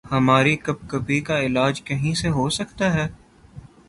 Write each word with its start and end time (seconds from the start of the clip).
ہماری 0.05 0.55
کپکپی 0.57 1.19
کا 1.21 1.39
علاج 1.39 1.81
کہیں 1.81 2.13
سے 2.13 2.29
ہو 2.29 2.49
سکتا 2.49 2.93
ہے؟ 2.93 3.07